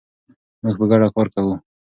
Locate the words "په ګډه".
0.79-1.07